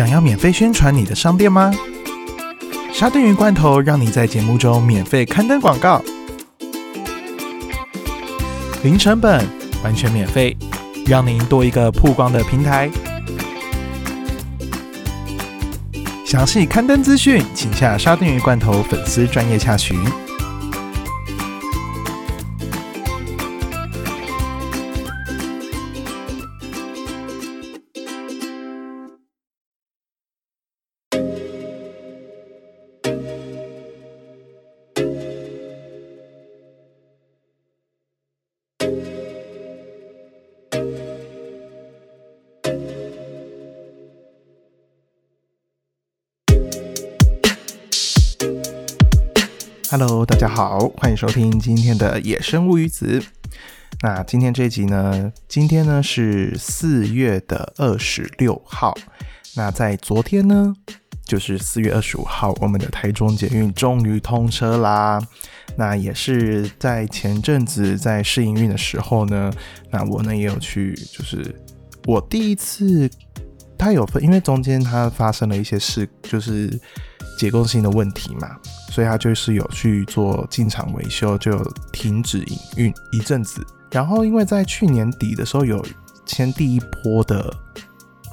[0.00, 1.70] 想要免费宣传你的商店吗？
[2.90, 6.02] 沙丁鱼罐头让你在节目中免费刊登广告，
[8.82, 9.46] 零成本，
[9.84, 10.56] 完全免费，
[11.04, 12.90] 让您多一个曝光的平台。
[16.24, 20.02] 详细刊登资讯，请下沙丁鱼罐头粉丝专业洽询。
[49.90, 53.18] Hello，大家好，欢迎收听今天的《野生物语子》。
[54.02, 58.96] 那今天这集呢，今天呢是四月的二十六号。
[59.56, 60.72] 那在昨天呢，
[61.24, 65.20] 就是四月二十五号，我们的台中捷运终于通车啦。
[65.74, 69.52] 那也是在前阵子在试营运的时候呢，
[69.90, 71.52] 那我呢也有去，就是
[72.04, 73.10] 我第一次，
[73.76, 76.80] 它有分，因为中间它发生了一些事，就是
[77.40, 78.54] 结构性的问题嘛。
[78.90, 83.66] 所以他就是有去做进场维修，就停止营运一阵子。
[83.90, 85.84] 然后因为在去年底的时候有
[86.26, 87.52] 签第一波的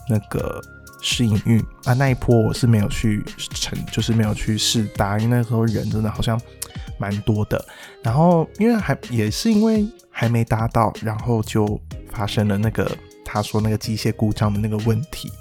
[0.10, 0.62] 那个
[1.02, 6.40] 试营运啊，那一波我是没有去成，就是没有去试搭，因为那时候人真的好像
[7.00, 7.64] 蛮多的。
[8.04, 11.80] 然后因为还也是因为还没搭到，然后就
[12.12, 12.92] 发生了那个
[13.24, 15.32] 他说那个机械故障的那个问题。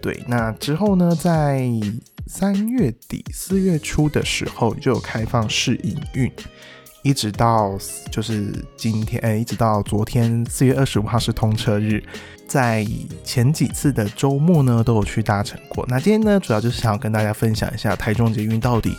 [0.00, 1.68] 对，那之后呢，在
[2.28, 6.30] 三月底四月初的时候就有开放试营运，
[7.02, 7.76] 一直到
[8.12, 12.04] 就是今天，哎，一直到昨天四月二十五号是通车日，
[12.46, 12.86] 在
[13.24, 15.86] 前几次的周末呢都有去搭乘过。
[15.88, 18.94] 那今天呢，主要就是想要跟大家分享一下台中捷运到底。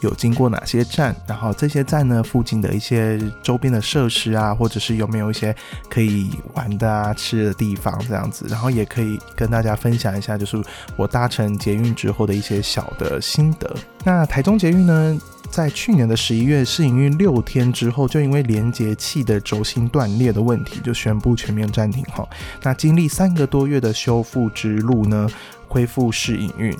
[0.00, 1.14] 有经过哪些站？
[1.26, 5.54] 然后这些站呢附近的一些周边的设施啊，或者是有没有一些
[5.88, 8.46] 可以玩的啊、吃的地方这样子？
[8.48, 10.62] 然后也可以跟大家分享一下，就是
[10.96, 13.74] 我搭乘捷运之后的一些小的心得。
[14.04, 22.26] 那台中捷运呢，在去年的十一月试营运六天之后，就因为连接器的轴心断裂的问题，就宣布全面暂停哈。
[22.62, 25.28] 那经历三个多月的修复之路呢，
[25.66, 26.74] 恢复试营运。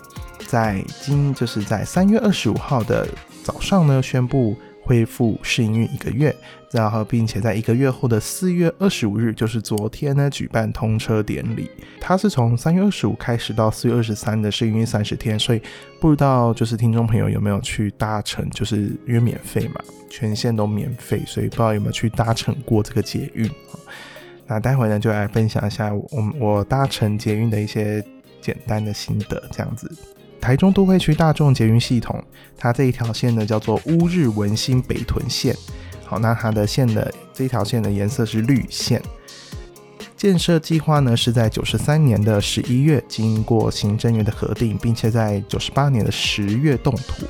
[0.48, 3.06] 在今就是在三月二十五号的
[3.44, 6.34] 早上呢，宣布恢复试营运一个月，
[6.70, 11.70] 然后并且在一个月后的四月二十五日，就是昨天呢，举办通车典礼。
[12.00, 15.60] 它是从三月二十五开始到四月二十三的试营运三十天，所以
[16.00, 23.50] 不知道就是听众朋友有没有去搭乘，就是因为免费嘛，全线都免费，所以不知道有没有去搭乘过这个捷运
[24.46, 26.08] 那待会呢，就来分享一下我
[26.40, 28.02] 我搭乘捷运的一些
[28.40, 29.90] 简单的心得，这样子。
[30.40, 32.22] 台中都会区大众捷运系统，
[32.56, 35.54] 它这一条线呢叫做乌日文心北屯线。
[36.04, 39.02] 好，那它的线的这条线的颜色是绿线。
[40.16, 47.26] 建设计划呢是在九十三年的十一月经过行政院的核定，并且在九十八年的十月动土。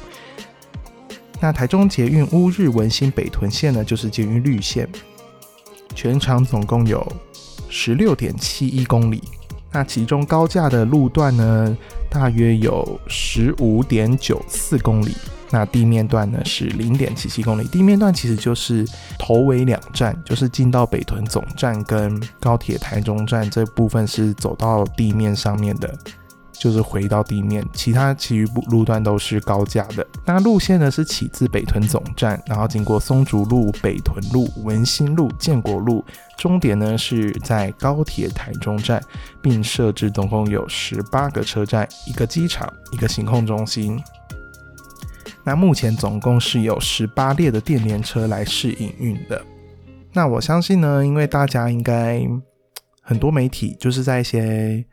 [1.41, 4.89] 那台中捷运乌日文心北屯线呢就是捷运绿线，
[5.95, 7.07] 全长总共有
[7.69, 9.23] 十六点七一公里。
[9.71, 11.77] 那其中高架的路段呢，
[12.11, 15.15] 大约有十五点九四公里。
[15.51, 17.67] 那地面段呢是零点七七公里。
[17.69, 18.87] 地面段其实就是
[19.19, 25.97] 头尾两站，就是进到北屯总站跟高铁台中站这部分是走到地面上面的。
[26.59, 30.07] 就是回到地面，其他其余路段都是高架的。
[30.25, 36.05] 那路线呢是起自北屯总站，然后经过松竹路、北屯路、文心路、建国路，
[36.37, 39.01] 终点呢是在高铁台中站，
[39.41, 43.99] 并设置总共有十八个车站、一个机场、一个行控中心。
[45.45, 49.41] 那目前总共是有十八列的电联车来试营运的。
[50.13, 52.21] 那我相信呢，因为大家应该
[53.01, 54.85] 很多媒体就是在一些。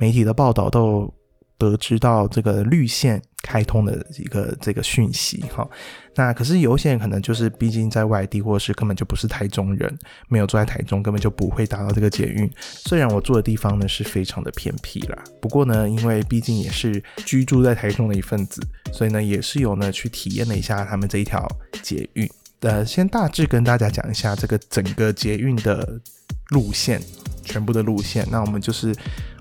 [0.00, 1.12] 媒体的报道都
[1.58, 5.68] 得知到这个绿线开通的一个这个讯息哈，
[6.14, 12.48] 那可是有些人可能就是毕竟在外地，或者是根本就不是台中人，没有住在台中，根本就不会达到这个捷运。
[12.60, 18.62] 虽然我住的地方呢是非常的偏僻啦，不过呢，因为毕竟也是居住在台中的一份子，
[18.92, 21.44] 所以呢也是有呢去体验了一下他们这一条
[21.82, 22.28] 捷运。
[22.60, 26.00] 呃，先大致跟大家讲一下这个整个捷运的
[26.48, 27.00] 路线。
[27.44, 28.94] 全部的路线，那我们就是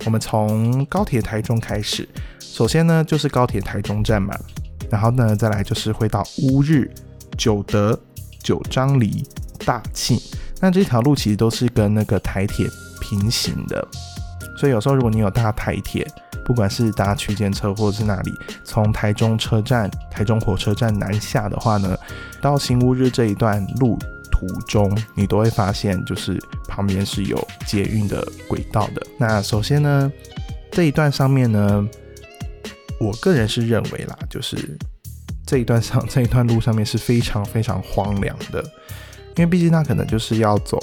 [0.06, 2.08] 我们从高铁台中开始，
[2.40, 4.34] 首先呢就是高铁台中站嘛，
[4.90, 6.90] 然后呢再来就是会到乌日、
[7.38, 8.00] 九德、
[8.42, 9.26] 九张犁、
[9.66, 10.18] 大庆，
[10.62, 12.66] 那这条路其实都是跟那个台铁
[13.02, 13.86] 平行的，
[14.58, 16.08] 所以有时候如果你有搭台铁，
[16.46, 18.32] 不管是搭区间车或者是哪里，
[18.64, 21.98] 从台中车站、台中火车站南下的话呢，
[22.42, 24.00] 到新乌日这一段路
[24.32, 29.02] 途中，你都会发现就是旁边是有捷运的轨道的。
[29.18, 30.12] 那首先呢，
[30.72, 31.88] 这一段上面呢，
[33.00, 34.78] 我个人是认为啦，就是
[35.46, 38.62] 这一段上 这一段路上面是非常非常荒凉的，
[39.36, 40.80] 因为毕竟它可能就是要走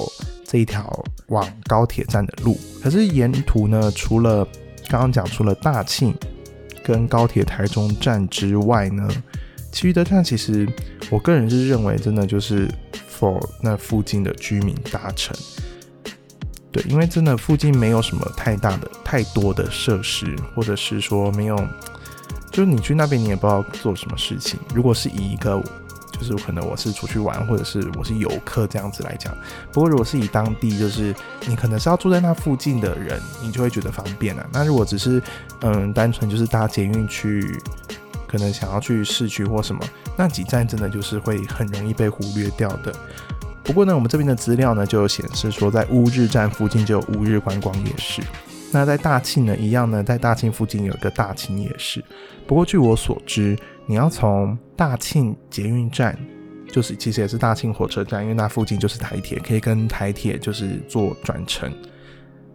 [0.46, 4.46] 这一条往高铁站的路，可是沿途呢，除了
[4.88, 6.14] 刚刚讲除了大庆
[6.82, 9.08] 跟高铁台中站之外呢，
[9.72, 10.68] 其余的站其实
[11.10, 12.68] 我个人是认为真的就是
[13.18, 15.36] for 那附近的居民搭乘。
[16.72, 21.56] 对，因为真的附近没有什么太大的、太多的设施，或者是说没有，
[22.50, 24.58] 就是你去那边你也不知道做什么事情。
[24.74, 25.62] 如果是以一个
[26.12, 29.32] 就是可能我是出去玩，或者是我是游客这样子来讲，
[29.72, 31.14] 不过如果是以当地就是
[31.46, 34.44] 你可能是要住在那附近的人，你就会觉得方便啊。
[34.52, 35.22] 那如果只是
[35.60, 37.56] 嗯单纯就是搭捷运去，
[38.26, 39.80] 可能想要去市区或什么，
[40.16, 42.94] 那几站真的就是会很容易被忽略掉的。
[43.62, 48.22] 不过呢，我们这边的资料呢就显示说，在乌日站附近就有乌日观光夜市。
[48.70, 52.04] 那在大庆呢，一样呢，在大庆附近有一个大庆夜市。
[52.46, 53.56] 不过据我所知，
[53.86, 56.18] 你要从大庆捷运站，
[56.70, 61.72] 就是其实也是大庆火车站，因为那附近就是台铁，可以跟台铁就是做转乘。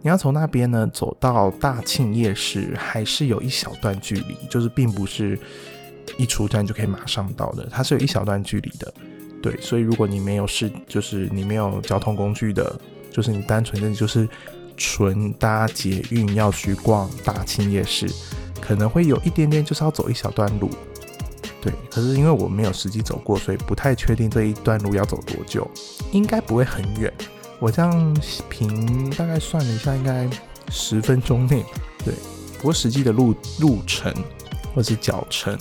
[0.02, 5.38] 你要从那边呢走到大庆夜市，还是有一小段距离，就是并不是
[6.16, 8.92] 一出站就可以马上到的，它是有一小段距离的。
[9.42, 12.78] 对，所以如果你没有是，就是你没有交通工具的，
[13.10, 14.28] 就是你单纯的就是
[14.76, 18.06] 纯搭捷运要去逛大庆夜市，
[18.60, 20.68] 可能会有一点点就是要走一小段路。
[21.62, 25.70] 对，可是因为我没有实际走过，所以不太确定这一段路要走多久，
[26.12, 27.12] 应该不会很远。
[27.58, 28.16] 我这样
[28.48, 30.28] 凭大概算了一下，应该
[30.70, 31.64] 十分钟内。
[32.04, 32.14] 对，
[32.58, 34.12] 不过实际的路路程
[34.74, 35.58] 或是脚程。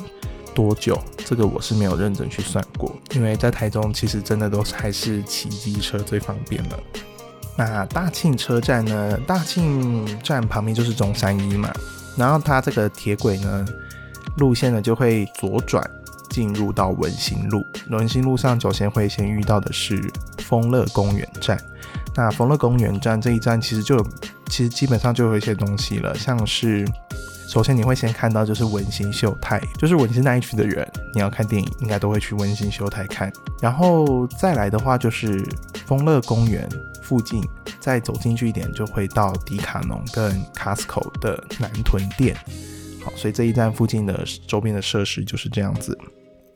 [0.59, 1.01] 多久？
[1.25, 6.77] 这个我是没有认真去算过，因为在台中其实真的都还是骑机车最方便了。
[7.56, 9.17] 那大庆车站呢？
[9.25, 11.71] 大庆站旁边就是中山一嘛，
[12.17, 13.65] 然后它这个铁轨呢
[14.35, 15.89] 路线呢就会左转
[16.29, 17.65] 进入到文心路。
[17.89, 21.57] 文心路上首先会先遇到的是丰乐公园站。
[22.17, 24.05] 那丰乐公园站这一站其实就
[24.50, 26.85] 其实基本上就有一些东西了，像是。
[27.50, 33.34] 首先你会先看到就是文心秀泰，就是文心那一区的人，你要看电影应该都会去文心秀泰看。
[33.60, 35.44] 然后再来的话就是
[35.88, 36.69] 丰乐公园
[37.01, 37.44] 附近，
[37.80, 42.38] 再走进去一点就会到迪卡侬跟 Costco 的南屯店。
[43.04, 45.98] 好，所以这一站附近的周边的设施就是这样子。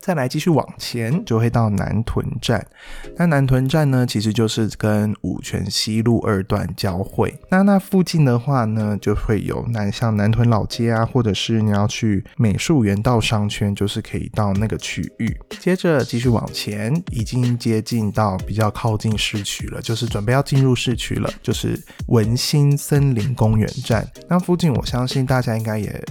[0.05, 2.67] 再来继续往前，就会到南屯站。
[3.15, 7.33] 那南屯站呢，其实就是跟五泉西路二段交汇。
[7.49, 15.37] 那那附近的话呢，就会有南像南屯老街啊，或者是你要去美术园道商圈，就是可以到那个区域。
[15.61, 24.05] 接着继续往前，已经接近到比较靠近市区了，就是准备要进入市区了，就是文心森林公园站。
[24.27, 26.03] 那附近我相信大家应该也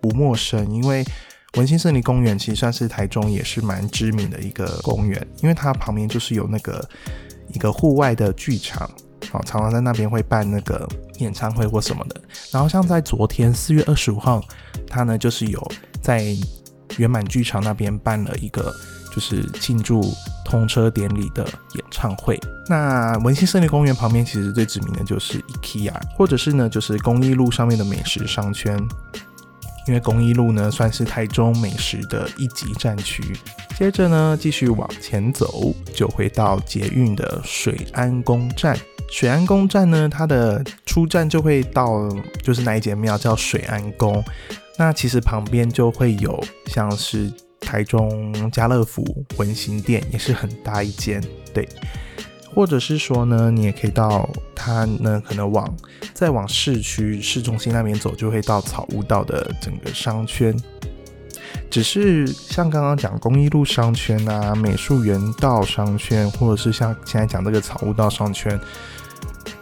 [0.00, 1.04] 不陌生，因为。
[1.56, 6.86] 文心森林公园其实算是台中也是蛮知名的一个公园，因为它旁边就是有那个
[7.52, 8.90] 一个户外的剧场，
[9.30, 12.20] 好，常常在那边会办那个演唱会或什么的。
[12.50, 14.42] 然后像在昨天四月二十五号，
[14.88, 16.36] 它呢就是有在
[16.96, 18.74] 圆满剧场那边办了一个
[19.14, 20.02] 就是庆祝
[20.44, 22.36] 通车典礼的演唱会。
[22.68, 28.76] 那文心森林公园旁边其实最知名的就是 IKEA，或者是呢就是公益路上面的美食商圈。
[29.86, 33.22] 因为公益路呢算是台中美食的一级战区，
[33.76, 38.76] 接着呢继续往前走，就会到捷运的水安宫站。
[39.10, 42.08] 水安宫站呢，它的出站就会到
[42.42, 44.24] 就是那一间庙叫水安宫。
[44.76, 49.04] 那其实旁边就会有像是台中家乐福
[49.36, 51.22] 文心店，也是很大一间，
[51.52, 51.68] 对。
[52.54, 55.68] 或者是说呢，你也可以到它呢，可能往
[56.12, 60.56] 再往市区市中心那边走，就会到草悟道的整个商圈。
[61.68, 68.58] 只是像刚刚讲公益路商圈啊、美术园道商圈，或者是像现在讲这个草悟道商圈，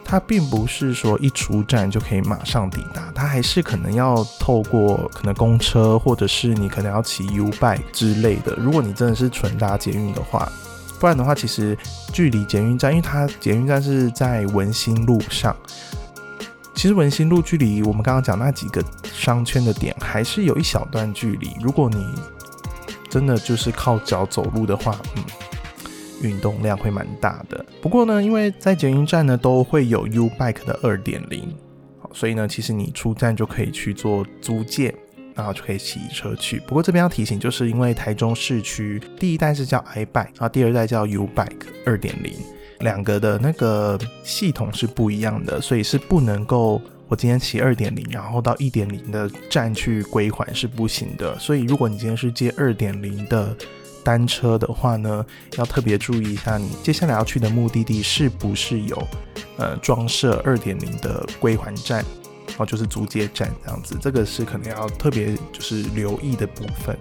[0.04, 8.54] 它并不是说一出站就可以马上抵达，它还是可能要透过可能公车，或者是你可能要骑 U bike 之类的。
[8.56, 10.50] 如果你真的是纯搭捷运的话。
[11.02, 11.76] 不然的话，其实
[12.12, 15.56] 距离捷运站，因为它捷运站是在文心路上，
[16.76, 18.80] 其实文心路距离我们刚刚讲那几个
[19.12, 21.50] 商圈的点，还是有一小段距离。
[21.60, 22.06] 如果你
[23.10, 25.24] 真的就是靠脚走路的话，嗯，
[26.22, 27.66] 运动量会蛮大的。
[27.80, 31.52] 不过呢，因为在捷运站呢都会有 U Bike 的二点零，
[32.12, 34.94] 所以呢，其实你出站就可以去做租借，
[35.34, 36.58] 然后就可以骑车去。
[36.60, 42.32] 不过这边要提醒，就是因为台中市区第一代是叫 iBike，然后第二代叫 Ubike 二点零，
[42.80, 46.80] 两个的那个系统是不一样的，所以是不能够。
[47.08, 51.38] 我今天骑二点零，然后到一点零的站去归还是不行的。
[51.38, 53.54] 所以如果你今天是借二点零的
[54.02, 55.22] 单车的话呢，
[55.58, 59.06] 要特别注意一下，你接下来要去的目的地是不是有
[59.58, 62.02] 呃装设二点零的归还站，
[62.58, 66.96] 哦，就是租借站这样子，这个是可能要特别就是留意的部分。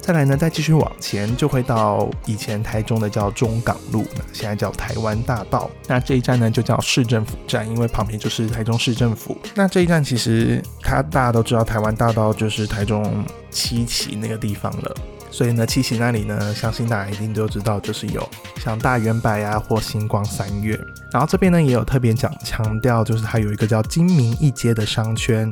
[0.00, 5.70] 再来呢，再继续往前，就会到以前台中的叫中港路，现在叫台湾大道。
[5.86, 9.38] 那这一站呢，就叫市政府站，因为旁边就是台中市政府。
[9.54, 14.96] 那这一站其实，它大家都知道，台湾大道就是台中七期那个地方了。
[15.32, 18.28] 所以呢，七期那里呢，相信大家一定都知道，就是有
[18.60, 20.78] 像大圆柏呀或星光三月。
[21.10, 25.50] 然后这边呢，也有特别讲强调，就是它有一个叫金明一街的商圈。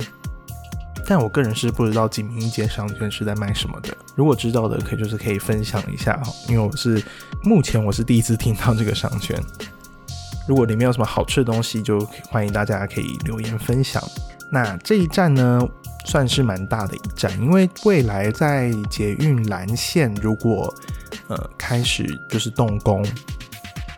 [1.07, 3.89] 但我个人是不知道金明一街商圈是在卖什么的。
[4.15, 7.03] 如果知道的，可以就是可以分享一下哈，因为我是
[7.43, 9.37] 目前我是第一次听到这个商圈。
[10.47, 14.03] 如果里面有什么好吃的东西，就欢迎大家可以留言分享。
[14.53, 15.61] 那这一站呢，
[16.07, 20.73] 算是蛮大的一站，因为未来在捷运蓝线如果
[21.29, 23.05] 呃开始就是动工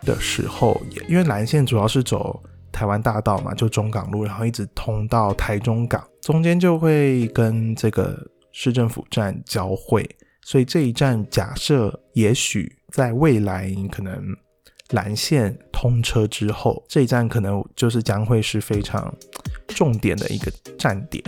[0.03, 2.43] 的时候，因为蓝线主要是走。
[2.73, 8.19] 台湾大道嘛，就中港路，然后一直通到台中港，中间就会跟这个
[8.51, 10.09] 市政府站交汇，
[10.41, 14.25] 所以这一站假设也许在未来可能
[14.93, 19.13] 蓝线通车之后，这一站可能就是将会是非常
[19.69, 21.23] 重点的一个站点，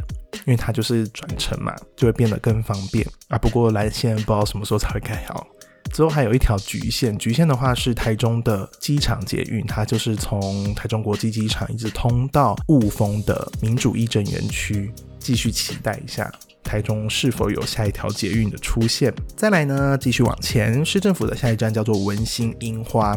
[0.47, 3.37] 因为它就是转乘嘛，就会变得更方便啊。
[3.39, 5.47] 不过蓝线不知道什么时候才会开好。
[5.93, 16.33] 之后还有一条橘线，橘线的话是台中的机场捷运，它就是从台中国际机场一直通到雾峰的民主义政园区，继续期待一下
[16.75, 19.15] 台中是否有下一条捷运的出现。
[19.37, 23.17] 再来呢，继续往前，市政府的下一站叫做文心樱花。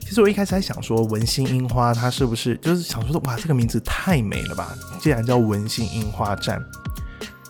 [0.00, 6.60] 其实我一开始还想说文心樱花，它是不是就是想说哇，这个名字太美了吧，既然叫文心樱花站。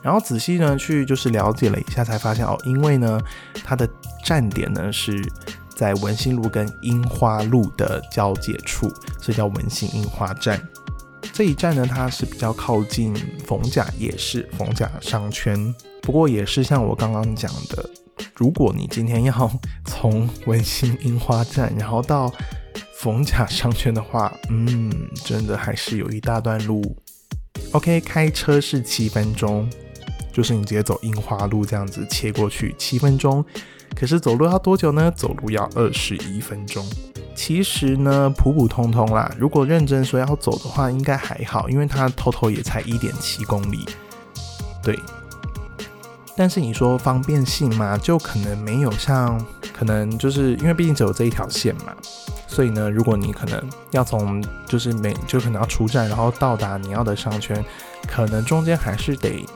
[0.03, 3.19] 然后仔细呢去就是了解了一下，才发现哦，因为呢
[3.65, 3.89] 它的
[4.23, 5.27] 站点呢是
[5.75, 8.91] 在文心路跟樱花路的交界处，
[9.23, 10.61] 所以叫文心樱花站。
[11.33, 15.75] 这一站呢，它是比较靠近逢甲夜市、逢甲商圈。
[16.03, 17.89] 不过也是像我刚刚讲的，
[18.35, 19.51] 如果你今天要
[19.85, 22.33] 从文心樱花站然后到
[22.99, 24.91] 逢甲商圈的话，嗯，
[25.25, 26.97] 真的还是有一大段路。
[27.73, 29.69] OK，开车是七分钟。
[30.33, 33.45] 就是你直接走樱花路这样子切过去七分钟，
[33.97, 35.13] 可是走路要多久呢？
[35.17, 36.87] 走路要二十一分钟。
[37.43, 39.35] 其实呢，普普通通啦。
[39.39, 43.87] 如果认真说要走的话，应该还好，因为它偷偷也才一点七公里。
[44.83, 44.95] 对。
[46.37, 49.43] 但是你说方便性嘛，就可能没有像，
[49.73, 51.95] 可能就是因为毕竟只有这一条线嘛，
[52.47, 53.59] 所以呢，如果你可能
[53.91, 57.65] 要从就是每就可能要出站，然后到达你要的商圈，
[58.07, 59.47] 可能中间还是得。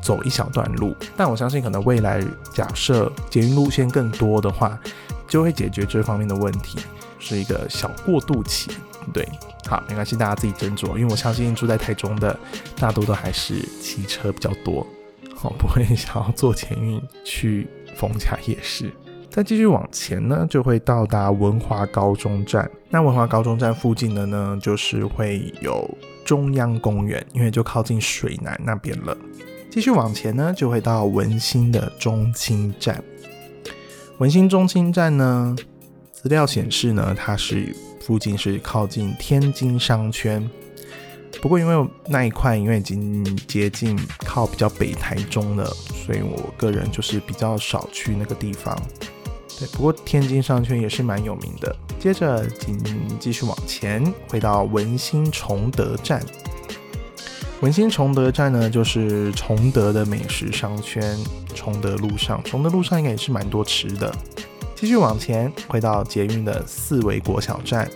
[0.00, 2.22] 走一小段路，但我相信可能未来
[2.54, 4.78] 假设捷运路线更多的话，
[5.26, 6.78] 就会解决这方面的问题，
[7.18, 8.70] 是一个小过渡期。
[9.12, 9.26] 对，
[9.68, 10.96] 好，没关系，大家自己斟酌。
[10.96, 12.36] 因为我相信住在台中的
[12.76, 14.86] 大多都还是骑车比较多，
[15.34, 18.90] 好，不会想要坐前运去逢甲夜市。
[19.30, 22.68] 再继续往前呢，就会到达文华高中站。
[22.88, 25.88] 那文华高中站附近的呢，就是会有
[26.24, 29.16] 中央公园，因为就靠近水南那边了。
[29.70, 33.04] 继续往前呢，就会到文心的中清站。
[34.18, 35.54] 文心中清站呢，
[36.26, 40.44] 资料显示呢，它是附近是靠近天津商圈。
[41.40, 45.64] 不过因为那一块因为已经接近靠比较北台中了，
[46.04, 48.76] 所以我个人就是比较少去那个地方。
[49.56, 51.76] 对，不过天津商圈也是蛮有名的。
[52.00, 52.76] 接着紧
[53.20, 56.20] 继续往前，回到文心崇德站。
[57.60, 61.16] 文心崇德站呢，就是崇德的美食商圈。
[61.54, 64.12] 崇德路上，崇德路上应该也是蛮多吃的。
[64.76, 67.90] 继续往前，回到捷运的四维国小站。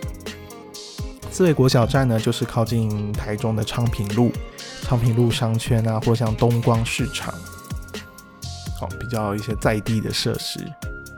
[1.29, 4.31] 四维国小站呢，就是靠近台中的昌平路、
[4.81, 7.31] 昌平路商圈啊，或像东光市场，
[8.81, 10.59] 哦，比较一些在地的设施。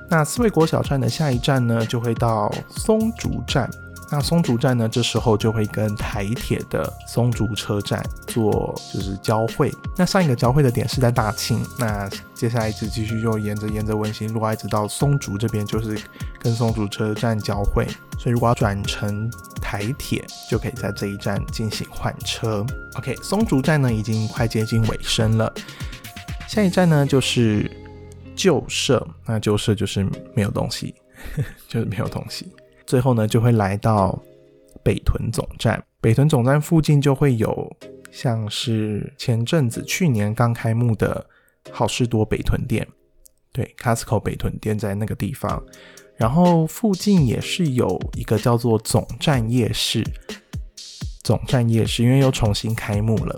[0.10, 3.72] 那四维国小站的下一站呢，就会到松竹站。
[4.12, 9.74] 那松竹站呢，这时候就会跟台铁的松竹车站做就是交汇。
[9.98, 16.00] 那上一个交汇的点是在大庆，那接下来一直继续就沿着沿着文心路一直到松竹这边，就是
[16.39, 17.88] 跟松竹车站交汇。
[18.19, 19.31] 所以如果要转乘
[19.62, 22.63] 台铁，就可以在这一站进行换车。
[22.95, 25.51] OK，松竹站呢已经快接近尾声了，
[26.48, 27.69] 下一站呢就是
[28.36, 30.93] 旧社，那旧社就是没有东西，
[31.67, 32.53] 就是没有东西。
[32.86, 34.22] 最后呢就会来到
[34.84, 37.75] 北屯总站，北屯总站附近就会有
[38.12, 41.25] 像是前阵子去年刚开幕的
[41.72, 42.88] 好事多北屯店，
[43.52, 45.63] 对，Costco 北屯店在那个地方。
[46.16, 50.04] 然后附近也是有一个叫做总站夜市，
[51.24, 53.38] 总站夜市因为又重新开幕了，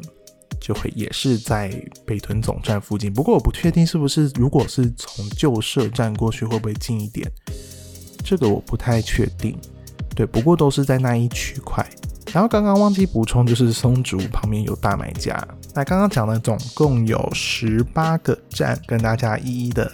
[0.60, 1.72] 就会也是在
[2.06, 3.12] 北屯总站附近。
[3.14, 7.32] 不过我不确定是不是，如果是从旧社站过去会不会近一点，
[8.25, 9.58] 这个我不太确定。
[10.15, 11.86] 对，不过都是在那一区块。
[12.34, 15.41] 然后刚刚忘记补充，就是松竹旁边有大买家。
[15.74, 19.89] 那刚刚讲的总共有十八个站，跟大家一一的。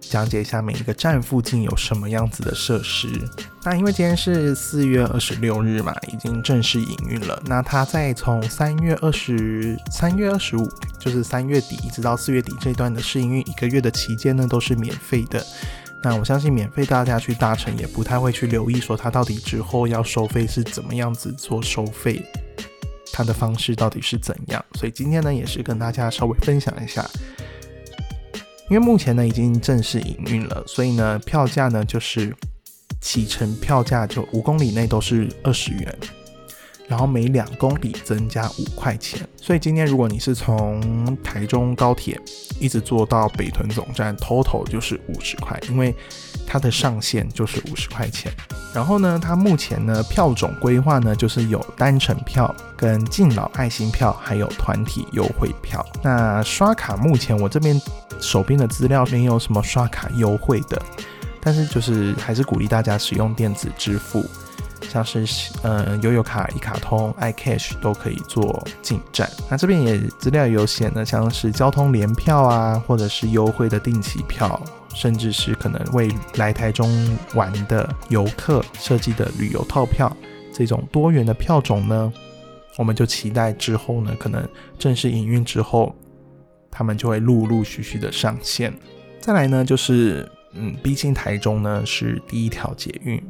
[0.00, 3.08] 讲解一下每一个站附近有什么样子的设施。
[3.64, 7.42] 那因为今天是四月二十六日嘛，已经正式营运了。
[7.46, 10.68] 那它在从三月二十三月二十五，
[11.00, 15.44] 就是三月底一直到四月底这段的试营运一个月的期间呢，都是免费的。
[16.04, 22.22] 那我相信免费大家去搭乘也不太会去留意说它到底之后要收费是怎么样子做收费，
[23.10, 24.62] 它的方式到底是怎样。
[24.74, 27.08] 所以今天呢也是跟大家稍微分享一下。
[28.70, 32.36] 因为目前呢已经正式营运了，所以呢票价呢就是
[33.00, 35.98] 启程票价就五公里内都是二十元，
[36.88, 39.26] 然后每两公里增加五块钱。
[39.36, 42.20] 所以今天如果你是从台中高铁
[42.60, 45.94] 一直坐到北屯总站，total 就是五十块，因为
[46.46, 48.32] 它的上限就是五十块钱。
[48.74, 55.84] 然后呢，它目前呢票种规划呢就是有单程票、跟敬老爱心票，还有团体优惠票。
[56.02, 57.80] 那刷卡目前我这边。
[58.20, 60.80] 手边的资料没有什么刷卡优惠的，
[61.42, 64.24] 但是就是还是鼓励大家使用电子支付，
[64.94, 69.28] 像是嗯悠游卡、一卡通、iCash 都可以做进站。
[69.50, 74.58] 那这边也资料有写呢，像是交通联票啊，或者是优惠的定期票，
[74.94, 80.16] 甚至是可能为来台中玩的游客设计的旅游套票，
[80.52, 82.12] 这种多元的票种呢，
[82.78, 85.94] 我们就期待之后呢，可能正式营运之后。
[86.76, 88.74] 他们就会陆陆续续的上线。
[89.20, 93.22] 再来呢，就是嗯，毕竟台中呢是第一条捷运。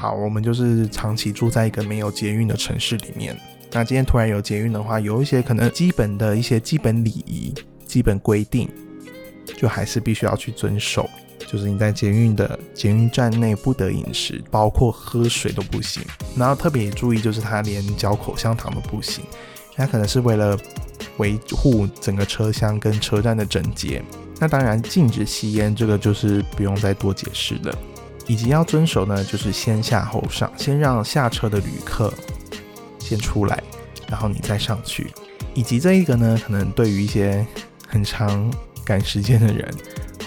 [0.00, 3.38] 好，我们就是长期住在一个没有捷运的城市里面。
[3.70, 7.52] 那今天突然有捷运的话，有一些可能基本的一些基本礼仪、
[7.84, 8.66] 基本规定，
[9.58, 11.06] 就还是必须要去遵守。
[11.46, 16.02] 就是你在捷运的捷运站内不得饮食，包括喝水都不行。
[16.34, 19.22] 然后特别注意，就是它连嚼口香糖都不行。
[19.76, 20.58] 它可能是为了。
[21.16, 24.02] 维护整个车厢跟车站的整洁，
[24.38, 27.78] 那当然禁止吸烟，这个就是不用再多解释了。
[28.30, 32.14] 以及要遵守呢，就是先下后上，先让下车的旅客
[33.00, 33.60] 先出来，
[34.08, 35.12] 然后你再上去。
[35.52, 37.44] 以及这一个呢，可能对于一些
[37.88, 38.48] 很长
[38.84, 39.68] 赶时间的人，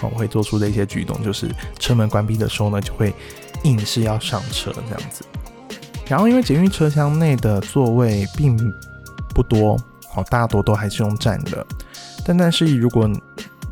[0.02, 3.10] 哦会做出的一些举动，就是车门关闭的时候呢，就会
[3.62, 5.24] 硬是要上车这样子。
[6.06, 8.54] 然后因为捷运车厢内的座位并
[9.34, 9.80] 不多。
[10.14, 11.66] 哦，大多都还是用站的，
[12.22, 13.10] 但但是如果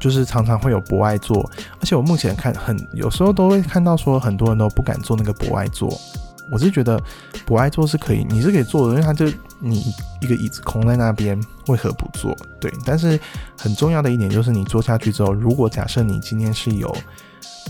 [0.03, 5.97] 就是常常会有博爱座，而且我目前看很有时候都会看到说很多人都不敢坐那个博爱座，
[6.51, 7.01] 我是觉得
[7.47, 9.27] 博爱座是可以，你是可以坐的，因为它就
[9.61, 12.37] 你一个椅子空在那边，为何不坐？
[12.61, 13.17] 对，但是
[13.57, 16.93] 很重要的一点就是你坐下去之后，如果假设你今天是有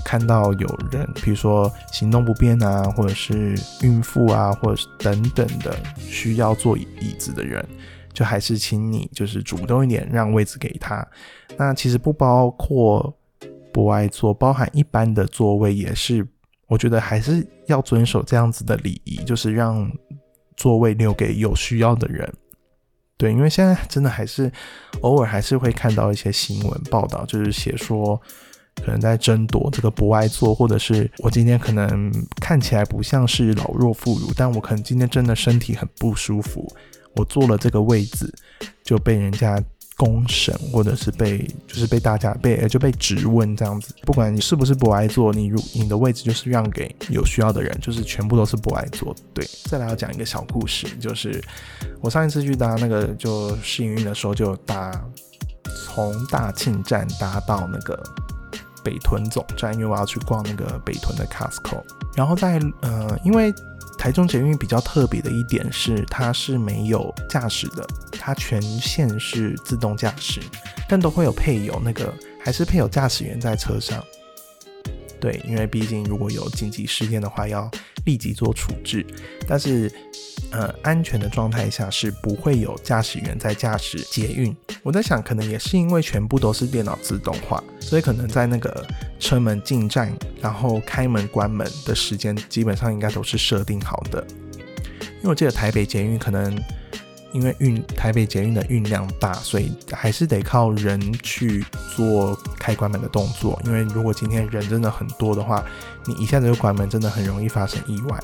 [0.03, 7.63] 看到有人，比如说行动不便啊，或者是孕妇啊，或者是等等的需要坐椅子的人。
[8.13, 11.07] 就还是请你就是主动一点，让位置给他。
[11.57, 13.15] 那其实不包括
[13.73, 16.27] 不爱坐，包含一般的座位也是，
[16.67, 19.91] 我觉得还是要遵守这样子的礼仪，就是让
[20.57, 22.31] 座位留给有需要的人。
[23.17, 24.51] 对，因为现在真的还是
[25.03, 28.21] 偶尔还是会看到一些新闻报道，就是写说
[28.77, 36.67] 可能在争夺这个不爱坐，或者是我今天可能看起来不像是老弱妇孺，但我可能今天真的身体很不舒服。
[37.17, 38.33] 我坐了这个位置，
[38.83, 39.63] 就被人家
[39.97, 43.95] 公审，或者是被就是被大家被就被质问这样子。
[44.03, 49.15] 不管你是不是不爱坐，你如你的位置就是让给有需要的人，就是全部都是不爱坐。
[49.35, 51.43] 对，再来要讲一个小故事，就是
[52.01, 54.93] 我上一次去搭那个就试营运的时候，就搭
[55.87, 58.03] 从大庆站搭到那个
[58.83, 61.83] 北屯总站，因为我要去逛那个北屯的 Costco。
[62.17, 63.53] 然后在呃，因为
[64.03, 70.41] 台中捷运比较特别的一点是，它是没有驾驶的，它全线是自动驾驶，
[70.89, 72.13] 但都会有配有那个，
[72.45, 74.05] 还是配有驾驶员在车上。
[75.21, 77.71] 对，因为毕竟如果有紧急事件的话，要
[78.05, 79.07] 立即做处置。
[79.47, 79.91] 但是，
[80.51, 84.55] 呃，安全的状态下是不会有驾驶员在驾驶捷运。
[84.83, 88.87] 我在想，可能也是因为全部都是电脑自动化，所以可能在那个
[89.19, 94.25] 车门进站，然后开门关门的时间，基本上应该都是设定好的。
[95.19, 96.61] 因为我记得台北捷运可能。
[97.33, 101.65] 因为运台北捷运的运量大，所以还是得靠人去
[101.97, 103.61] 做开关门的动作。
[103.65, 105.65] 因为如果今天人真的很多的话，
[106.05, 108.19] 你一下子就关门，真的很容易发生意外。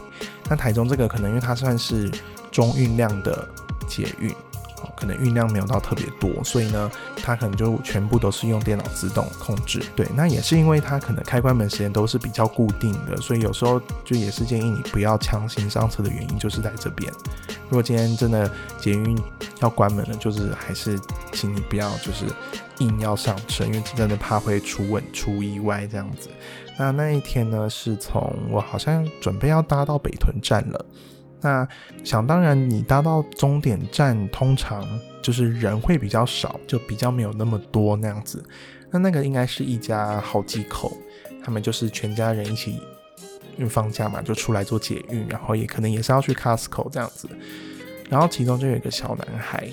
[0.49, 2.11] 那台中这个可能因为它算是
[2.51, 3.49] 中运量的
[3.87, 4.35] 捷运。
[4.97, 6.91] 可能运量没有到特别多，所以呢，
[7.23, 9.83] 它可能就全部都是用电脑自动控制。
[9.97, 17.13] 对，那也是因为它可能开关门时间都是比较固定的，所以有时候就也是建议你不要强行上车的原因就是在这边。
[17.69, 19.19] 如果今天真的捷运
[19.61, 20.99] 要关门了，就是还是
[21.33, 22.25] 请你不要就是
[22.79, 26.29] 硬要上车，因为真的怕会出问出意外这样子。
[26.79, 30.87] 那那一天呢，是从我好像准备要搭到北屯站了。
[31.41, 31.67] 那
[32.03, 34.85] 想当然，你搭到终点站，通常
[35.23, 38.43] 就是人会比较少，就比较没有那么多那样子。
[38.91, 40.97] 那那个应该是一家好几口，
[41.45, 42.81] 他们就是全家人一起，
[43.57, 47.29] 因为放假嘛，就出来做捷运，然后也可能也是要去 Costco 这样子。
[48.09, 49.69] 然后其中就有一个小男孩，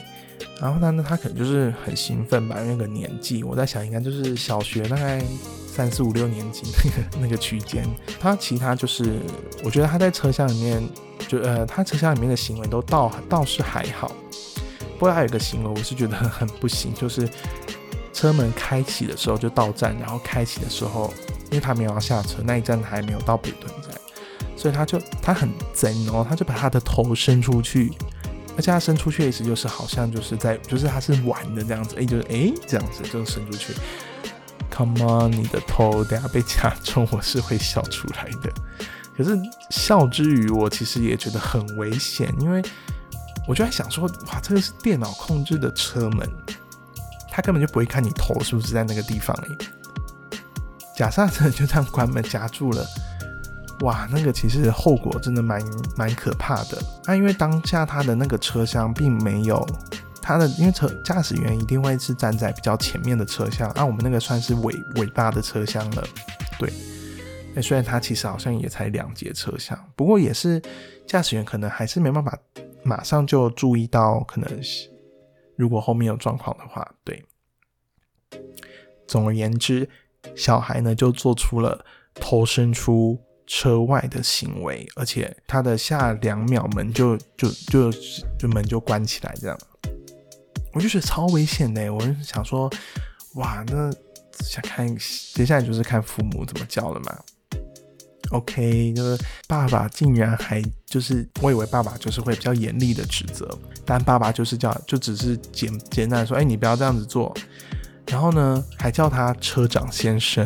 [0.61, 5.23] 然后呢，那他可能就是很兴奋吧，那个年纪，我在想应该就是小学大概
[5.65, 7.83] 三四五六年级那个 那个区间。
[8.19, 9.19] 他其他就是，
[9.63, 10.83] 我觉得他在车厢里面。
[11.27, 14.11] 就呃，他车厢里面的行为都倒倒是还好，
[14.97, 17.27] 不过他有个行为我是觉得很不行， 就是
[18.13, 21.13] 车门开启的时候就到站，然后开启的时候，
[21.45, 23.91] 因为他没有要下车，那一站还没有到北屯站，
[24.55, 27.91] 所以他就他很贼哦，他就把他的头伸出去，
[28.55, 33.73] 而且他伸出去的意思就是好像就是在就是他是玩的这样子，哎，就是哎这样子就伸出去
[34.69, 38.53] ，Come on，你的头等下被夹中，我是会笑出来的。
[39.17, 39.37] 可是
[39.69, 42.61] 笑之余，我其实也觉得很危险，因为
[43.47, 46.29] 我就在想说，哇，这个是电脑控制的车门，
[47.31, 49.57] 他根本就不会看你头是不是在那个地方诶。
[50.97, 52.85] 假设真的就这样关门夹住了，
[53.81, 55.61] 哇，那个其实后果真的蛮
[55.95, 56.81] 蛮可怕的。
[57.05, 59.65] 那因为当下他的那个车厢并没有
[60.21, 66.03] 他的，因为车驾驶员一定会是站在比较前面的车厢，啊，我们那个算是尾尾巴的车厢了，
[66.57, 66.73] 对。
[67.55, 70.61] 那虽然它其实好像也才两节车厢，不过也是
[71.07, 72.37] 驾驶员可能还是没办法
[72.83, 74.61] 马上就注意到，可能
[75.55, 77.23] 如果后面有状况的话，对。
[79.07, 79.87] 总而言之，
[80.35, 87.91] 小孩呢就做出了头伸出车外的行为，而且他的下两秒门就就就
[88.37, 89.57] 就门就关起来，这样，
[90.73, 91.93] 我就觉得超危险的。
[91.93, 92.69] 我就想说，
[93.35, 93.89] 哇，那
[94.43, 94.87] 想看
[95.33, 97.17] 接下来就是看父母怎么教了嘛。
[98.31, 103.47] OK，就是爸爸竟然还就是，我以为爸爸就是会比较严厉的指责，
[103.85, 107.35] 但爸爸就是叫，就只是简简单说，哎，你不要这样子做，
[108.07, 110.45] 然后呢，还叫他车长先生，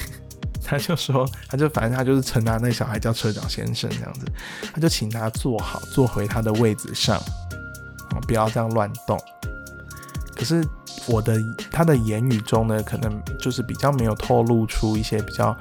[0.64, 4.26] 他就说，他就反正他就是称他那小孩叫车长先生这样子，
[4.72, 7.22] 他就请他坐好，坐回他的位子上，
[8.26, 9.20] 不要这样乱动。
[10.34, 10.66] 可是
[11.06, 11.38] 我的
[11.70, 15.54] 他的言语中呢，可能就是比较没有透露出一些比较。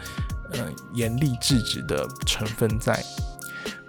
[0.51, 3.03] 呃，严厉制止的成分在。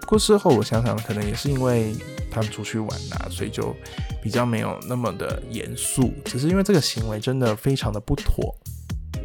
[0.01, 1.95] 不过事后我想想，可能也是因为
[2.29, 3.75] 他们出去玩啦，所以就
[4.21, 6.13] 比较没有那么的严肃。
[6.25, 8.55] 只是因为这个行为真的非常的不妥，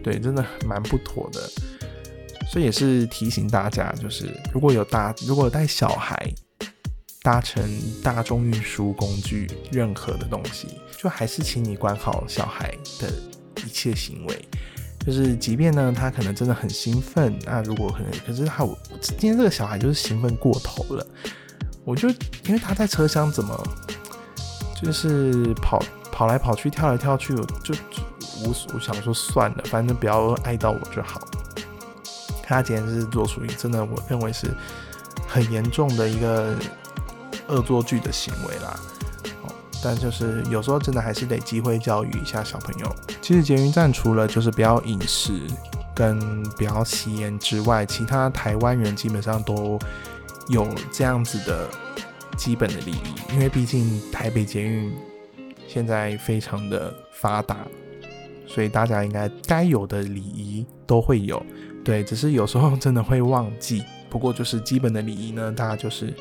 [0.02, 1.50] 对，真的蛮不妥的。
[2.50, 6.32] 所以也是提醒大家，就是如果有大，如果带小孩
[7.22, 7.62] 搭乘
[8.02, 13.12] 大众运输工具，任何的东西，就还是请你管好小孩的
[13.66, 14.48] 一切行为。
[15.06, 18.66] 就是，即便呢，他可能真的很兴奋，那如果可能，可是他，
[19.00, 21.06] 今天这个小孩就是兴奋过头了。
[21.84, 22.10] 我就
[22.44, 23.62] 因为他在车厢怎么，
[24.82, 25.82] 就是跑
[26.12, 27.34] 跑来跑去，跳来跳去，
[27.64, 27.74] 就
[28.44, 31.20] 无，我想说算了，反正不要碍到我就好。
[32.42, 34.48] 他今天是做出真的，我认为是
[35.26, 36.54] 很严重的一个
[37.46, 38.78] 恶作剧的行为啦。
[39.82, 42.96] 但就是有时候真的还是得机会教育一下小朋友。
[43.20, 45.32] 其实捷运站除了就是不要饮食
[45.94, 49.78] 跟不要吸烟之外，其他台湾人基本上都
[50.48, 51.68] 有这样子的
[52.36, 53.32] 基本的礼仪。
[53.34, 54.92] 因为毕竟台北捷运
[55.66, 57.56] 现在非常的发达，
[58.46, 61.40] 所以大家应该该有的礼仪都会有。
[61.84, 66.12] 对，只是有时候真的会忘记不过就是基本的礼仪呢，大家就是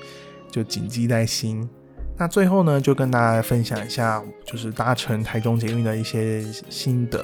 [0.51, 1.67] 就谨记在心。
[2.17, 7.23] 那最后呢，就跟大家分享一下，就是搭乘台中捷运的一些心得。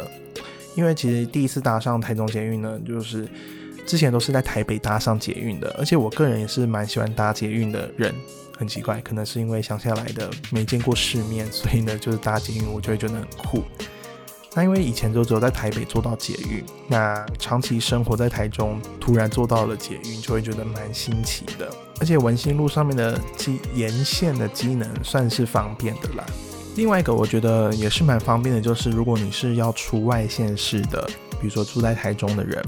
[0.75, 3.27] 因为其实第一次搭上台中捷运呢，就是
[3.85, 8.13] 之前都是在台北搭上捷运的，而且我个人也是蛮喜欢搭捷运的人。
[8.55, 13.63] 很奇怪，可能是因为乡下来的，没见过世面，所以呢，就是搭捷运我就会觉得很酷。
[14.55, 21.69] 那因为以前就只有在台北做到捷运，那长期生活在台中，突然做到了捷运，就会觉得蛮新奇的。
[21.99, 26.25] 而且文心路上面的机沿线的机能算是方便的啦。
[26.75, 31.07] 另外一个我觉得也是蛮方便的，就是如果你是要出外县市的，
[31.39, 32.63] 比如说住在台中的人，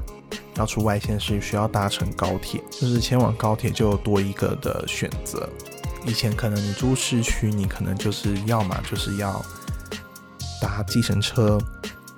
[0.56, 5.50] 要出外县市需要搭乘高铁，就是前往高铁就多一个的选择。
[6.06, 9.43] 以前可能你住市区，你可能就是要么就是要
[10.62, 11.58] 搭计程车。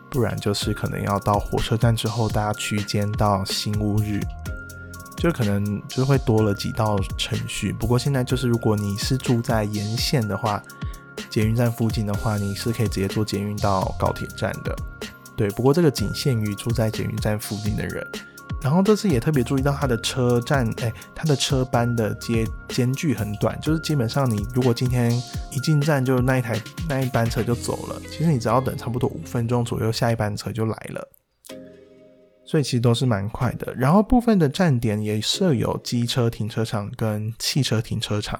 [0.09, 4.21] 不然就是可能要到火车站之后搭区间到新屋日，
[5.17, 7.73] 就可能就会多了几道程序。
[7.73, 10.63] 不过现在就是如果你是住在沿线的话，
[11.29, 14.73] 捷运站附近的话，你是可以直接坐捷运到高铁站的。
[15.35, 18.07] 对，不过这个仅限于住在捷运站附近的人。
[18.61, 25.11] 然后这次也特别注意到它的车站，哎，它的车班的间间距很短，就是基本上你如果今天
[25.51, 31.07] 一进站就那一台那一班车就走了，其实你只要等差不多五分钟左右，下一班车就来了，
[32.45, 33.73] 所以其实都是蛮快的。
[33.75, 38.39] 然后部分的站点也设有机车停车场跟汽车停车场。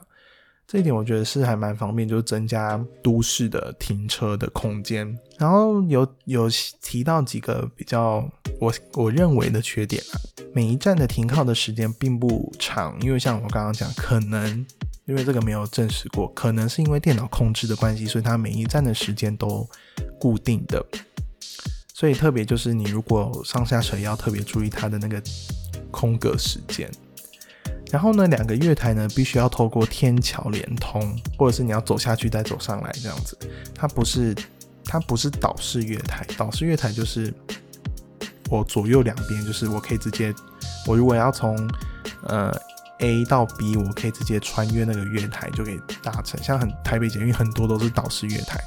[0.67, 5.17] 这一点我觉得是还蛮方便，就是增加都市的停车的空间。
[5.37, 6.49] 然后有有
[6.81, 10.19] 提到几个比较我我认为的缺点啊，
[10.53, 14.65] 每一站的停靠的时间并不长，因为像我刚刚讲，可能
[15.05, 19.65] 因为这个没有证实过，可能是因为电脑控制的关系，所以它每一站的时间都
[20.19, 20.85] 固定的。
[21.93, 25.23] 所以特别就是你如果上下车要特别注意它的那个
[25.91, 26.91] 空格时间。
[27.91, 33.37] 然后呢，两个月台呢必须要透过天桥连通，或者是你要走下去再走上来这样子。
[33.73, 34.35] 它不是
[34.83, 37.33] 它不是岛式月台，岛式月台就是
[38.49, 40.33] 我左右两边就是我可以直接，
[40.85, 41.55] 我如果要从
[42.23, 42.51] 呃
[42.99, 46.41] A 到 B，我可以直接穿越那个月台就可以搭乘。
[46.43, 48.59] 像很台北捷运很多都是岛式月台。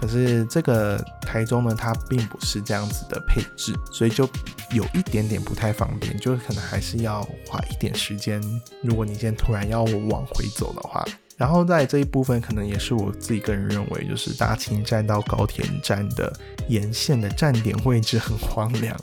[0.00, 4.26] 可是这个台中呢，它并不是这样子的配置，所以就
[4.72, 8.42] 有一点点不太方便，就是可能还是要花一点时间。
[8.82, 11.04] 如果你现在突然要往回走的话，
[11.36, 16.32] 然后在这一部分，可能也是我自己个人认为，就是大清站到高铁站的
[16.68, 18.98] 沿线的站点位置很荒凉，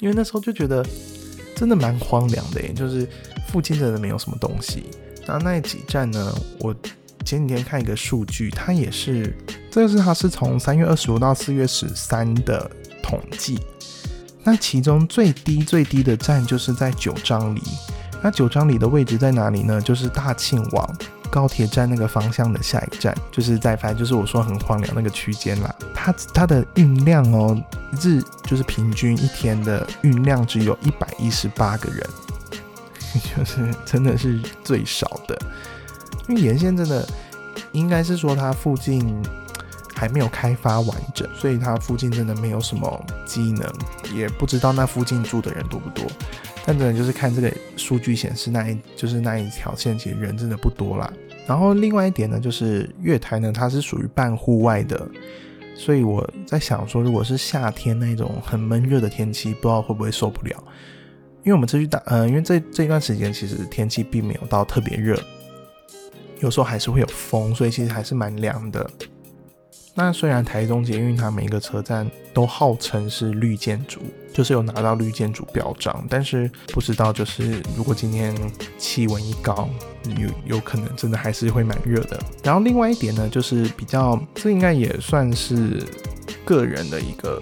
[0.00, 0.84] 因为那时候就觉得
[1.54, 3.08] 真的蛮荒凉的，就是
[3.46, 4.90] 附近真的没有什么东西。
[5.24, 6.74] 那那几站呢，我。
[7.22, 9.34] 前几天看一个数据，它也是，
[9.70, 12.70] 这个是它是从三月二十五到四月十三的
[13.02, 13.58] 统计。
[14.44, 17.62] 那其中最低最低的站就是在九张里。
[18.20, 19.80] 那九张里的位置在哪里呢？
[19.80, 20.96] 就是大庆往
[21.30, 25.74] 高铁站那个方向的下一站，就是在反正就是我说很荒凉那个区间啦。
[25.94, 27.60] 它它的运量哦，
[28.00, 32.06] 日就是平均一天的运量只有一百一十八个人，
[33.36, 35.36] 就是真的是最少的。
[36.32, 37.06] 因为沿线真的
[37.72, 39.22] 应该是说它附近
[39.94, 43.70] 还没有开发完整，所以它附近真的没有什么机能，
[44.14, 46.06] 也不知道那附近住的人多不多。
[46.64, 51.12] 但真的就是看这个数据显示，那一就是那一条线其实人真的不多啦。
[51.46, 55.06] 然后另外一点呢，就是月台呢它是属于半户外的，
[55.74, 60.64] 所以我在想说，如果是夏天那种很闷热的天气，不知道会不会受不了。
[61.44, 65.20] 因为我们这去打，呃，因为这这一段时间其实天气并没有到特别热。
[66.42, 68.88] 有时候还是会有风，所以其实还是蛮凉的。
[69.94, 74.00] 那虽然台中捷运它每一个车站都号称是绿建筑，
[74.32, 78.34] 就是有拿到绿建筑标章，但是不知道就是如果今天
[78.78, 79.68] 气温一高，
[80.18, 82.18] 有有可能真的还是会蛮热的。
[82.42, 85.86] 然后另外一点呢，就是比较这应该也算是
[86.44, 87.40] 个人的一个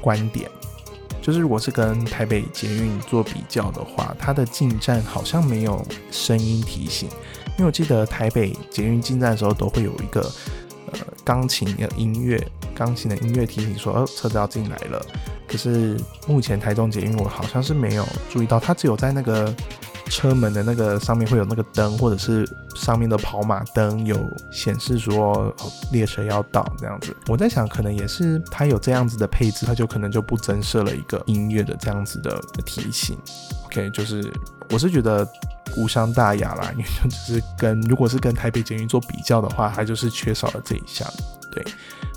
[0.00, 0.50] 观点，
[1.26, 7.08] 就是如果是跟台北捷运做比较的话，它的进站好像没有声音提醒。
[7.58, 10.20] 因为我记得台北捷运进站的时候都会有一个
[10.92, 12.40] 呃钢琴的音乐，
[12.76, 15.04] 钢琴的音乐提醒说，哦车子要进来了。
[15.48, 19.52] 可是目前台中捷运我好像是没有注意到，它只有在那个
[20.06, 25.54] 车门的那个上面会有那个灯，或者是上面的跑马灯有显示说
[25.92, 27.14] 列车要到这样子。
[27.26, 33.18] 我在想，可能也是它有这样子的配置，它就可能就不增设了一个音乐的这样子的提醒。
[33.66, 34.32] OK，就是
[34.70, 35.26] 我是觉得。
[35.76, 41.06] 无伤大雅啦，因为就只是跟如果是跟台北捷运做比较的话，它就是缺少了这一项。
[41.52, 41.62] 对，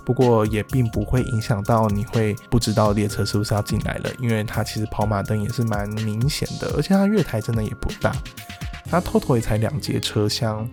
[0.10, 8.12] 不过也并不会影响到你会不知道列车是不是要进来了，因为它其实跑马灯也是蛮明显的，而且它月台真的也不大，
[8.86, 10.68] 它 total 也才两节车厢，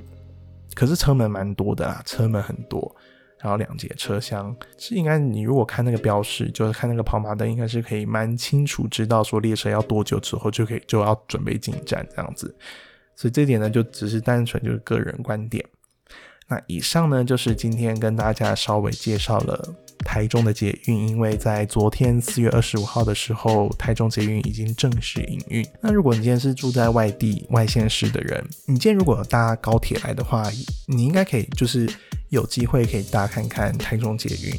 [0.75, 2.97] 可是车门蛮多的啦，车门很多，
[3.39, 12.57] 然后两节车厢是应该你如果看那个标识，就是看那个跑马灯，应该是可以蛮清楚知道说列车要多久之后就可以就要准备进站这样子，
[13.15, 15.63] 所以这点呢就只是单纯就是个人观点。
[16.49, 25.67] 那以上呢，就是今天跟大家稍微介绍了台中的捷运，因为在昨天四月二十五号的时候，台中捷运已经正式营运。
[25.81, 30.49] 那如果你今天是住在外地外县市的人，你今天如果搭高铁来的话，
[30.87, 31.89] 你应该可以就是
[32.29, 34.55] 有机会可以搭看看台中捷运。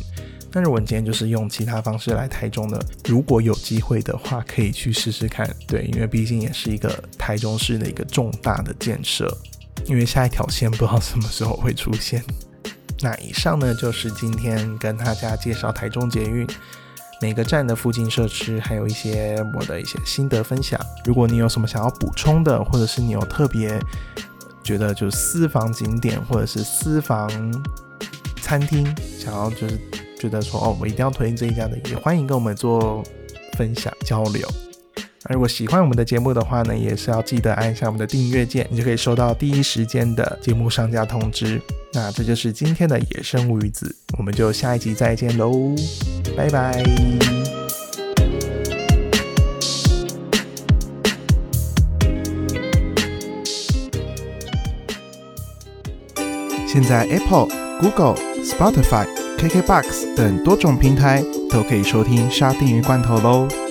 [0.52, 5.50] 那如果你今天就是用其他方式来台中的，如果有机会的话，可以去试试看。
[5.68, 9.30] 对，因为毕竟也是一个台中市的一个重大的建设。
[9.86, 12.24] 因为下一条线不知道什么时候会出现。
[13.02, 16.48] 那以上呢就是今天跟大家介绍台中捷运
[17.22, 20.80] 每个站的附近设施，还有一些我的一些心得分享。
[21.06, 23.80] 如果你有什么想要补充的，或者是你有特别
[24.64, 27.30] 觉得就是私房景点或者是私房
[28.42, 28.86] 餐厅，
[29.20, 29.80] 想要就是
[30.20, 33.04] 觉得说哦，我一定要推荐这一家的，也欢迎跟我们做
[33.58, 34.48] 分享交流。
[35.24, 41.60] 那如果喜欢我们的节目的话呢，也是要记得按一下我们的订阅键，你就可以收到第一时间的节目上架通知。
[41.92, 45.76] 那这就是今天的野生物语子，我们就下一集再见喽，
[46.36, 46.84] 拜拜。
[56.68, 57.48] 现在 Apple、
[57.82, 59.08] Google、Spotify、
[59.40, 63.67] KKBox 等多种平台都可以收听沙丁鱼罐头喽。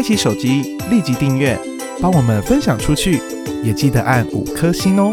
[0.00, 1.60] 开启手机，立即订阅，
[2.00, 3.20] 帮我们分享出去，
[3.62, 5.12] 也记得按五颗星哦。